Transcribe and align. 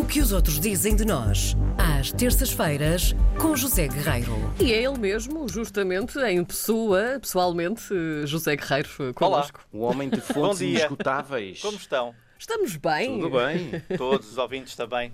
O 0.00 0.04
que 0.06 0.18
os 0.18 0.32
outros 0.32 0.58
dizem 0.58 0.96
de 0.96 1.04
nós, 1.04 1.54
às 1.76 2.10
terças-feiras, 2.10 3.14
com 3.38 3.54
José 3.54 3.86
Guerreiro. 3.86 4.32
E 4.58 4.72
é 4.72 4.82
ele 4.82 4.98
mesmo, 4.98 5.46
justamente, 5.46 6.18
em 6.20 6.42
pessoa, 6.42 7.18
pessoalmente, 7.20 7.82
José 8.24 8.56
Guerreiro 8.56 8.88
connosco. 9.14 9.60
O 9.70 9.80
homem 9.80 10.08
de 10.08 10.18
fontes 10.24 10.60
dia. 10.60 10.68
inesgotáveis. 10.70 11.60
Como 11.60 11.76
estão? 11.76 12.14
Estamos 12.38 12.76
bem. 12.76 13.20
Tudo 13.20 13.36
bem? 13.36 13.82
Todos 13.98 14.32
os 14.32 14.38
ouvintes 14.38 14.74
também. 14.74 15.12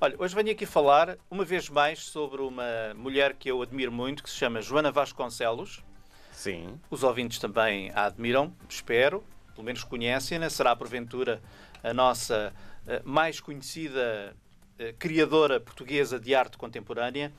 Olha, 0.00 0.14
hoje 0.18 0.34
venho 0.34 0.52
aqui 0.52 0.64
falar, 0.64 1.18
uma 1.30 1.44
vez 1.44 1.68
mais, 1.68 1.98
sobre 1.98 2.40
uma 2.40 2.94
mulher 2.96 3.34
que 3.34 3.50
eu 3.50 3.60
admiro 3.60 3.92
muito, 3.92 4.22
que 4.22 4.30
se 4.30 4.36
chama 4.36 4.62
Joana 4.62 4.90
Vasconcelos. 4.90 5.84
Sim. 6.32 6.80
Os 6.90 7.02
ouvintes 7.02 7.38
também 7.38 7.90
a 7.94 8.06
admiram, 8.06 8.54
espero, 8.70 9.22
pelo 9.54 9.64
menos 9.64 9.84
conhecem-na. 9.84 10.50
Será, 10.50 10.74
porventura, 10.74 11.40
a 11.82 11.94
nossa 11.94 12.52
eh, 12.86 13.00
mais 13.04 13.40
conhecida 13.40 14.36
eh, 14.78 14.94
criadora 14.98 15.60
portuguesa 15.60 16.18
de 16.18 16.34
arte 16.34 16.58
contemporânea. 16.58 17.32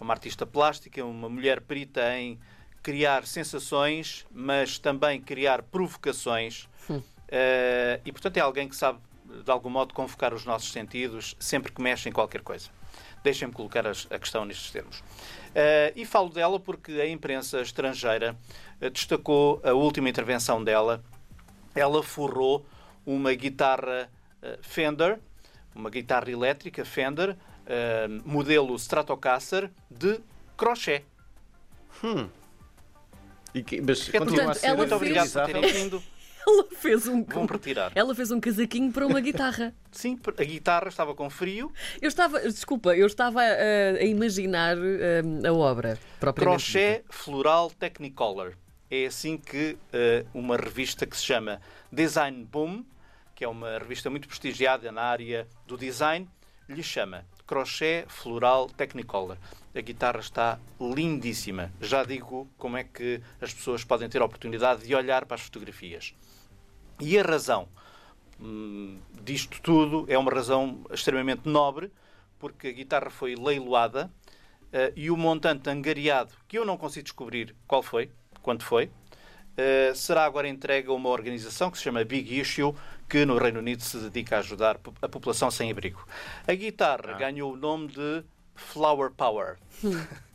É 0.00 0.02
uma 0.02 0.14
artista 0.14 0.46
plástica, 0.46 1.04
uma 1.04 1.28
mulher 1.28 1.60
perita 1.60 2.16
em 2.16 2.38
criar 2.82 3.26
sensações, 3.26 4.26
mas 4.32 4.78
também 4.78 5.20
criar 5.20 5.62
provocações. 5.62 6.68
Eh, 7.28 8.00
e, 8.04 8.12
portanto, 8.12 8.36
é 8.38 8.40
alguém 8.40 8.68
que 8.68 8.76
sabe, 8.76 8.98
de 9.44 9.50
algum 9.50 9.68
modo, 9.68 9.92
convocar 9.92 10.32
os 10.32 10.44
nossos 10.44 10.72
sentidos 10.72 11.36
sempre 11.38 11.70
que 11.70 11.82
mexe 11.82 12.08
em 12.08 12.12
qualquer 12.12 12.40
coisa. 12.40 12.70
Deixem-me 13.22 13.52
colocar 13.52 13.86
as- 13.86 14.06
a 14.10 14.18
questão 14.18 14.44
nestes 14.44 14.70
termos. 14.70 15.02
E 15.96 16.06
falo 16.06 16.28
dela 16.30 16.58
porque 16.60 16.92
a 16.92 17.08
imprensa 17.08 17.60
estrangeira 17.60 18.36
destacou 18.92 19.60
a 19.64 19.72
última 19.72 20.08
intervenção 20.08 20.62
dela. 20.62 21.02
Ela 21.74 22.02
forrou 22.02 22.64
uma 23.06 23.32
guitarra 23.34 24.10
eh, 24.42 24.58
Fender, 24.62 25.18
uma 25.74 25.90
guitarra 25.90 26.30
elétrica 26.30 26.84
Fender, 26.84 27.36
eh, 27.66 28.08
modelo 28.24 28.74
Stratocaster, 28.76 29.70
de 29.90 30.20
crochê. 30.56 31.02
E 33.54 33.62
que- 33.62 33.80
mas 33.80 34.08
É, 34.12 34.18
continua 34.18 34.42
a 34.42 34.44
portanto, 34.46 34.54
ser 34.60 34.66
ela 34.66 34.76
Muito 34.76 34.94
obrigado 34.94 35.32
por 35.32 35.46
terem 35.46 35.72
vindo. 35.72 36.02
Ela 36.48 36.64
fez 36.80 37.06
um. 37.06 37.22
Vão 37.24 37.44
retirar. 37.44 37.92
Ela 37.94 38.14
fez 38.14 38.30
um 38.30 38.40
casaquinho 38.40 38.90
para 38.90 39.06
uma 39.06 39.20
guitarra. 39.20 39.74
Sim, 39.92 40.18
a 40.38 40.44
guitarra 40.44 40.88
estava 40.88 41.14
com 41.14 41.28
frio. 41.28 41.70
Eu 42.00 42.08
estava, 42.08 42.40
desculpa, 42.40 42.96
eu 42.96 43.06
estava 43.06 43.42
a, 43.42 43.98
a 44.00 44.04
imaginar 44.04 44.78
eh, 44.78 45.20
a 45.46 45.52
obra 45.52 45.98
propriamente. 46.18 46.72
Crochê 46.72 47.04
Floral 47.10 47.70
Technicolor. 47.78 48.54
É 48.90 49.04
assim 49.04 49.36
que 49.36 49.76
eh, 49.92 50.24
uma 50.32 50.56
revista 50.56 51.06
que 51.06 51.14
se 51.14 51.22
chama 51.22 51.60
Design 51.92 52.44
Boom, 52.44 52.84
que 53.34 53.44
é 53.44 53.48
uma 53.48 53.78
revista 53.78 54.08
muito 54.08 54.26
prestigiada 54.26 54.90
na 54.90 55.02
área 55.02 55.46
do 55.66 55.76
design, 55.76 56.26
lhe 56.66 56.82
chama 56.82 57.26
Crochê 57.46 58.06
Floral 58.08 58.68
Technicolor. 58.68 59.36
A 59.74 59.80
guitarra 59.80 60.20
está 60.20 60.58
lindíssima. 60.80 61.70
Já 61.80 62.02
digo 62.02 62.48
como 62.56 62.78
é 62.78 62.84
que 62.84 63.20
as 63.40 63.52
pessoas 63.52 63.84
podem 63.84 64.08
ter 64.08 64.22
a 64.22 64.24
oportunidade 64.24 64.86
de 64.86 64.94
olhar 64.94 65.26
para 65.26 65.34
as 65.34 65.42
fotografias. 65.42 66.14
E 66.98 67.18
a 67.18 67.22
razão 67.22 67.68
hum, 68.40 68.98
disto 69.22 69.60
tudo 69.60 70.06
é 70.08 70.16
uma 70.16 70.32
razão 70.32 70.82
extremamente 70.90 71.46
nobre, 71.46 71.92
porque 72.38 72.68
a 72.68 72.72
guitarra 72.72 73.10
foi 73.10 73.34
leiloada 73.34 74.10
eh, 74.72 74.92
e 74.96 75.10
o 75.10 75.16
montante 75.16 75.68
angariado, 75.68 76.32
que 76.46 76.58
eu 76.58 76.64
não 76.64 76.76
consigo 76.76 77.04
descobrir 77.04 77.54
qual 77.66 77.82
foi, 77.82 78.10
quanto 78.42 78.64
foi, 78.64 78.90
eh, 79.56 79.92
será 79.94 80.24
agora 80.24 80.48
entregue 80.48 80.88
a 80.88 80.92
uma 80.92 81.08
organização 81.08 81.70
que 81.70 81.78
se 81.78 81.84
chama 81.84 82.04
Big 82.04 82.38
Issue, 82.38 82.74
que 83.08 83.24
no 83.24 83.38
Reino 83.38 83.58
Unido 83.58 83.82
se 83.82 83.98
dedica 83.98 84.36
a 84.36 84.38
ajudar 84.38 84.78
a 85.02 85.08
população 85.08 85.50
sem 85.50 85.70
abrigo. 85.70 86.06
A 86.46 86.54
guitarra 86.54 87.14
ganhou 87.14 87.52
o 87.52 87.56
nome 87.56 87.88
de 87.88 88.24
Flower 88.54 89.10
Power. 89.10 89.56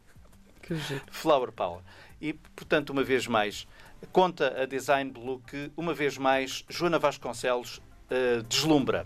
Que 0.63 0.77
giro. 0.77 1.03
Flower 1.11 1.51
Power. 1.51 1.81
E, 2.21 2.31
portanto, 2.31 2.91
uma 2.91 3.03
vez 3.03 3.27
mais, 3.27 3.67
conta 4.13 4.61
a 4.61 4.65
Design 4.65 5.11
Blue 5.11 5.41
que, 5.45 5.69
uma 5.75 5.93
vez 5.93 6.17
mais, 6.17 6.63
Joana 6.69 6.97
Vasconcelos 6.97 7.81
eh, 8.09 8.41
deslumbra. 8.47 9.05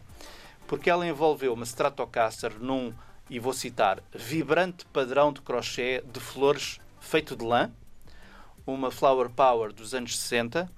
Porque 0.68 0.88
ela 0.88 1.08
envolveu 1.08 1.54
uma 1.54 1.64
Stratocaster 1.64 2.60
num, 2.60 2.94
e 3.28 3.40
vou 3.40 3.54
citar, 3.54 4.04
vibrante 4.14 4.86
padrão 4.86 5.34
de 5.34 5.42
crochê 5.42 6.04
de 6.06 6.20
flores 6.20 6.80
feito 7.00 7.36
de 7.36 7.44
lã, 7.44 7.72
uma 8.68 8.92
Flower 8.92 9.30
Power 9.30 9.72
dos 9.72 9.94
anos 9.94 10.18
60, 10.20 10.70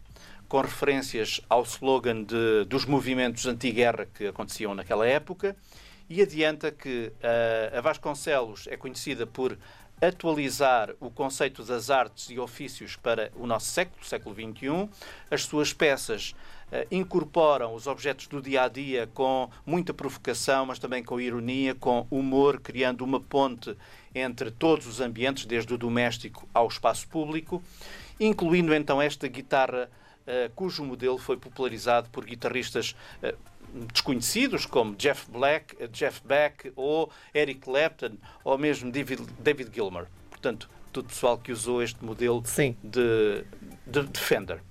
com 0.48 0.62
referências 0.62 1.42
ao 1.50 1.64
slogan 1.64 2.24
de- 2.24 2.64
dos 2.66 2.86
movimentos 2.86 3.46
anti-guerra 3.46 4.08
que 4.14 4.28
aconteciam 4.28 4.74
naquela 4.76 5.06
época, 5.08 5.56
e 6.10 6.22
adianta 6.22 6.72
que 6.72 7.12
eh, 7.22 7.74
a 7.76 7.82
Vasconcelos 7.82 8.68
é 8.68 8.78
conhecida 8.78 9.28
por 9.28 9.58
atualizar 10.02 10.92
o 11.00 11.10
conceito 11.12 11.64
das 11.64 11.90
artes 11.90 12.30
e 12.30 12.40
ofícios 12.40 12.96
para 12.96 13.32
o 13.36 13.46
nosso 13.46 13.68
século, 13.68 14.04
século 14.06 14.34
XXI. 14.34 14.90
As 15.30 15.44
suas 15.44 15.74
peças 15.74 16.34
incorporam 16.91 17.74
os 17.74 17.88
objetos 17.88 18.28
do 18.28 18.41
dia 18.41 18.63
a 18.63 18.68
dia 18.68 19.09
com 19.13 19.50
muita 19.66 19.94
provocação, 19.94 20.66
mas 20.66 20.80
também 20.80 21.03
com 21.03 21.19
ironia, 21.19 21.74
com 21.74 22.06
humor, 22.12 22.59
criando 22.59 23.03
uma 23.03 23.19
ponte 23.19 23.75
entre 24.13 24.52
todos 24.52 24.85
os 24.85 25.02
ambientes, 25.02 25.46
desde 25.46 25.74
o 25.74 25.78
doméstico 25.78 26.47
ao 26.53 26.68
espaço 26.68 27.07
público, 27.07 27.62
incluindo 28.19 28.74
então 28.74 29.02
esta 29.02 29.28
guitarra 29.28 29.90
eh, 30.31 30.52
cujo 30.56 30.84
modelo 30.84 31.18
foi 31.18 31.38
popularizado 31.38 32.07
por 32.12 32.24
guitarristas 32.24 32.96
eh, 33.24 33.34
desconhecidos 33.91 34.66
como 34.66 34.96
Jeff 34.96 35.30
Black, 35.31 35.75
eh, 35.80 35.88
Jeff 35.88 36.22
Beck 36.24 36.72
ou 36.75 37.12
Eric 37.34 37.62
Clapton 37.62 38.12
ou 38.44 38.56
mesmo 38.56 38.91
David, 38.91 39.72
Gilmour. 39.74 40.06
Portanto, 40.30 40.69
todo 40.94 41.06
o 41.06 41.07
pessoal 41.07 41.38
que 41.38 41.51
usou 41.51 41.81
este 41.81 42.06
modelo 42.06 42.44
Sim. 42.46 42.78
de, 42.84 43.44
de, 43.88 44.03
de 44.03 44.19
Fender. 44.19 44.62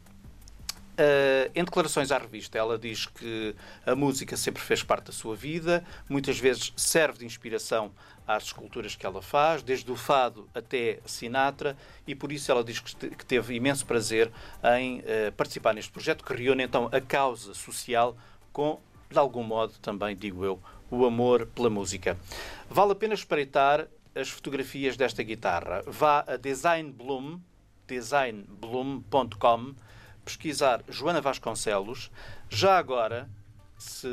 Uh, 0.98 1.48
em 1.54 1.62
declarações 1.62 2.10
à 2.10 2.18
revista, 2.18 2.58
ela 2.58 2.76
diz 2.76 3.06
que 3.06 3.54
a 3.86 3.94
música 3.94 4.36
sempre 4.36 4.60
fez 4.60 4.82
parte 4.82 5.06
da 5.06 5.12
sua 5.12 5.36
vida, 5.36 5.84
muitas 6.08 6.40
vezes 6.40 6.72
serve 6.76 7.20
de 7.20 7.24
inspiração 7.24 7.92
às 8.26 8.42
esculturas 8.44 8.96
que 8.96 9.06
ela 9.06 9.22
faz, 9.22 9.62
desde 9.62 9.88
o 9.92 9.94
fado 9.94 10.48
até 10.52 10.98
Sinatra, 11.06 11.76
e 12.04 12.16
por 12.16 12.32
isso 12.32 12.50
ela 12.50 12.64
diz 12.64 12.80
que, 12.80 13.24
teve 13.24 13.54
imenso 13.54 13.86
prazer 13.86 14.28
em 14.76 14.98
uh, 14.98 15.32
participar 15.36 15.72
neste 15.72 15.92
projeto, 15.92 16.24
que 16.24 16.34
reúne 16.34 16.64
então 16.64 16.88
a 16.90 17.00
causa 17.00 17.54
social 17.54 18.16
com, 18.52 18.80
de 19.08 19.18
algum 19.18 19.44
modo, 19.44 19.74
também 19.80 20.16
digo 20.16 20.44
eu, 20.44 20.60
o 20.90 21.06
amor 21.06 21.46
pela 21.46 21.70
música. 21.70 22.18
Vale 22.68 22.90
a 22.90 22.96
pena 22.96 23.14
espreitar 23.14 23.86
as 24.16 24.28
fotografias 24.28 24.96
desta 24.96 25.22
guitarra. 25.22 25.84
Vá 25.86 26.24
a 26.26 26.36
Design 26.36 26.90
Bloom, 26.90 27.38
designbloom.com, 27.86 29.74
pesquisar 30.28 30.82
Joana 30.90 31.22
Vasconcelos. 31.22 32.10
Já 32.50 32.76
agora, 32.78 33.28
se 33.78 34.06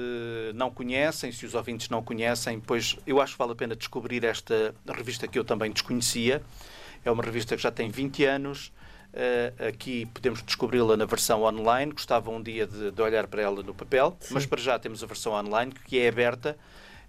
não 0.55 0.71
conhecem, 0.71 1.31
se 1.31 1.45
os 1.45 1.53
ouvintes 1.53 1.89
não 1.89 2.01
conhecem, 2.01 2.59
pois 2.59 2.97
eu 3.05 3.19
acho 3.19 3.33
que 3.33 3.39
vale 3.39 3.51
a 3.51 3.55
pena 3.55 3.75
descobrir 3.75 4.23
esta 4.23 4.73
revista 4.87 5.27
que 5.27 5.37
eu 5.37 5.43
também 5.43 5.71
desconhecia. 5.71 6.41
É 7.03 7.11
uma 7.11 7.21
revista 7.21 7.55
que 7.55 7.61
já 7.61 7.71
tem 7.71 7.89
20 7.89 8.23
anos. 8.23 8.71
Eh, 9.13 9.53
aqui 9.69 10.05
podemos 10.07 10.41
descobri-la 10.41 10.95
na 10.95 11.05
versão 11.05 11.43
online. 11.43 11.91
Gostava 11.91 12.31
um 12.31 12.41
dia 12.41 12.65
de, 12.65 12.91
de 12.91 13.01
olhar 13.01 13.27
para 13.27 13.41
ela 13.41 13.61
no 13.61 13.73
papel, 13.73 14.17
mas 14.31 14.45
para 14.45 14.61
já 14.61 14.79
temos 14.79 15.03
a 15.03 15.07
versão 15.07 15.33
online 15.33 15.73
que 15.85 15.99
é 15.99 16.07
aberta. 16.07 16.57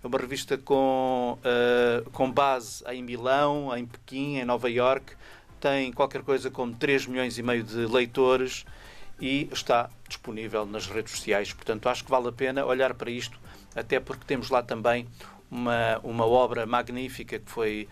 É 0.02 0.06
uma 0.06 0.18
revista 0.18 0.58
com, 0.58 1.38
eh, 1.44 2.02
com 2.12 2.30
base 2.30 2.84
em 2.88 3.02
Milão, 3.02 3.76
em 3.76 3.86
Pequim, 3.86 4.38
em 4.38 4.44
Nova 4.44 4.68
York. 4.68 5.14
Tem 5.60 5.92
qualquer 5.92 6.22
coisa 6.22 6.50
como 6.50 6.74
3 6.74 7.06
milhões 7.06 7.38
e 7.38 7.42
meio 7.42 7.62
de 7.62 7.86
leitores 7.86 8.64
e 9.20 9.48
está 9.52 9.88
disponível 10.08 10.66
nas 10.66 10.86
redes 10.86 11.12
sociais. 11.12 11.52
Portanto, 11.52 11.88
acho 11.88 12.04
que 12.04 12.10
vale 12.10 12.28
a 12.28 12.32
pena 12.32 12.64
olhar 12.64 12.94
para 12.94 13.10
isto, 13.10 13.38
até 13.74 13.98
porque 14.00 14.24
temos 14.26 14.50
lá 14.50 14.62
também 14.62 15.06
uma, 15.50 15.98
uma 16.02 16.26
obra 16.26 16.66
magnífica 16.66 17.38
que 17.38 17.50
foi 17.50 17.88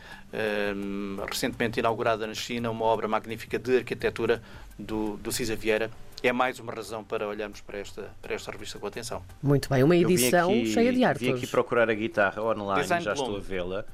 hum, 0.76 1.16
recentemente 1.28 1.78
inaugurada 1.80 2.26
na 2.26 2.34
China, 2.34 2.70
uma 2.70 2.84
obra 2.84 3.06
magnífica 3.08 3.58
de 3.58 3.78
arquitetura 3.78 4.42
do, 4.78 5.16
do 5.18 5.32
Cisa 5.32 5.54
Vieira. 5.56 5.90
É 6.22 6.32
mais 6.32 6.58
uma 6.58 6.72
razão 6.72 7.04
para 7.04 7.28
olharmos 7.28 7.60
para 7.60 7.78
esta, 7.78 8.10
para 8.22 8.34
esta 8.34 8.50
revista 8.50 8.78
com 8.78 8.86
atenção. 8.86 9.22
Muito 9.42 9.68
bem, 9.68 9.82
uma 9.82 9.94
edição 9.94 10.48
aqui- 10.50 10.72
cheia 10.72 10.92
de 10.92 11.04
arte. 11.04 11.20
Vim 11.20 11.34
aqui 11.34 11.46
procurar 11.46 11.90
a 11.90 11.94
guitarra 11.94 12.42
online, 12.42 12.80
Design 12.82 13.04
já 13.04 13.12
estou 13.12 13.36
a 13.36 13.40
vê-la. 13.40 13.84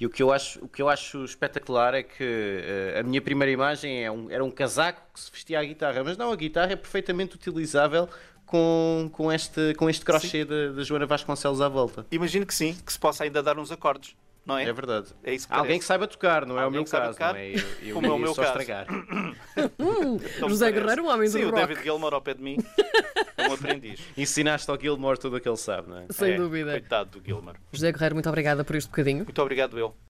E 0.00 0.06
o 0.06 0.10
que 0.10 0.22
eu 0.22 0.32
acho, 0.32 0.64
o 0.64 0.68
que 0.68 0.80
eu 0.80 0.88
acho 0.88 1.24
espetacular 1.24 1.92
é 1.92 2.02
que 2.04 2.22
eh, 2.22 3.00
a 3.00 3.02
minha 3.02 3.20
primeira 3.20 3.50
imagem 3.50 4.04
é 4.04 4.10
um- 4.10 4.30
era 4.30 4.44
um 4.44 4.50
casaco 4.50 5.02
que 5.12 5.18
se 5.18 5.30
vestia 5.30 5.58
à 5.58 5.64
guitarra, 5.64 6.04
mas 6.04 6.16
não, 6.16 6.30
a 6.30 6.36
guitarra 6.36 6.72
é 6.72 6.76
perfeitamente 6.76 7.34
utilizável 7.34 8.08
com, 8.46 9.10
com, 9.12 9.32
este, 9.32 9.74
com 9.74 9.90
este 9.90 10.04
crochê 10.04 10.44
da 10.44 10.82
Joana 10.84 11.04
Vasconcelos 11.04 11.60
à 11.60 11.68
volta. 11.68 12.06
Imagino 12.12 12.46
que 12.46 12.54
sim, 12.54 12.74
que 12.86 12.92
se 12.92 12.98
possa 12.98 13.24
ainda 13.24 13.42
dar 13.42 13.58
uns 13.58 13.72
acordes, 13.72 14.14
não 14.46 14.56
é? 14.56 14.64
É 14.68 14.72
verdade. 14.72 15.08
É 15.24 15.34
isso 15.34 15.48
que 15.48 15.52
Alguém 15.54 15.78
que 15.80 15.84
saiba 15.84 16.06
tocar, 16.06 16.46
não 16.46 16.56
é 16.56 16.60
o 16.60 16.64
Alguém 16.66 16.76
meu 16.78 16.84
que 16.84 16.90
saiba 16.90 17.06
caso, 17.06 17.18
tocar, 17.18 17.32
não 17.34 17.40
é? 17.40 17.50
Eu, 17.50 17.60
eu 17.82 17.94
como 17.96 18.06
é 18.06 18.10
o 18.12 18.18
meu 18.18 18.34
só 18.34 18.42
caso. 18.42 18.58
estragar. 18.60 18.86
José. 20.48 20.70
Guerreiro, 20.72 21.02
um 21.04 21.08
homem 21.10 21.28
do 21.28 21.32
Sim, 21.32 21.44
o 21.44 21.50
rock. 21.50 21.56
David 21.60 21.82
Gilmour 21.82 22.14
ao 22.14 22.22
pé 22.22 22.34
de 22.34 22.42
mim. 22.42 22.56
Aprendiz. 23.54 24.00
Ensinaste 24.16 24.70
ao 24.70 24.78
Gilmore 24.80 25.18
tudo 25.18 25.36
o 25.36 25.40
que 25.40 25.48
ele 25.48 25.56
sabe, 25.56 25.88
não 25.90 25.98
é? 25.98 26.06
Sem 26.10 26.32
É, 26.32 26.36
dúvida. 26.36 26.70
Coitado 26.72 27.18
do 27.18 27.24
Gilmer. 27.24 27.54
José 27.72 27.92
Guerreiro, 27.92 28.14
muito 28.16 28.28
obrigada 28.28 28.64
por 28.64 28.76
este 28.76 28.88
bocadinho. 28.88 29.24
Muito 29.24 29.42
obrigado, 29.42 29.78
eu. 29.78 29.94